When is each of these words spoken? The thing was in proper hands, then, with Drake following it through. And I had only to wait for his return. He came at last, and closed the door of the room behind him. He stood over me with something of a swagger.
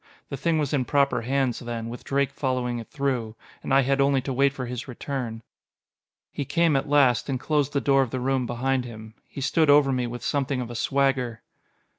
The 0.29 0.35
thing 0.37 0.57
was 0.57 0.73
in 0.73 0.83
proper 0.85 1.21
hands, 1.21 1.59
then, 1.59 1.87
with 1.87 2.03
Drake 2.03 2.31
following 2.31 2.79
it 2.79 2.89
through. 2.89 3.35
And 3.61 3.71
I 3.71 3.81
had 3.81 4.01
only 4.01 4.19
to 4.21 4.33
wait 4.33 4.51
for 4.51 4.65
his 4.65 4.87
return. 4.87 5.43
He 6.31 6.43
came 6.43 6.75
at 6.75 6.89
last, 6.89 7.29
and 7.29 7.39
closed 7.39 7.71
the 7.73 7.81
door 7.81 8.01
of 8.01 8.09
the 8.09 8.19
room 8.19 8.47
behind 8.47 8.83
him. 8.83 9.13
He 9.27 9.41
stood 9.41 9.69
over 9.69 9.91
me 9.91 10.07
with 10.07 10.23
something 10.23 10.59
of 10.59 10.71
a 10.71 10.75
swagger. 10.75 11.43